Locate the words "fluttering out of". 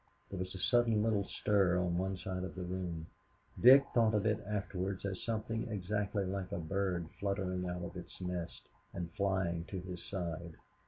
7.19-7.95